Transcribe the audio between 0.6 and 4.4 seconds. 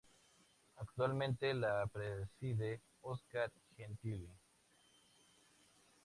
Actualmente la preside Oscar Gentili.